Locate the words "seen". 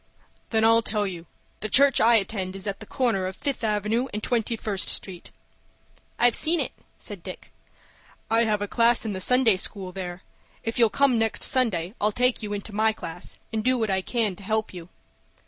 6.33-6.59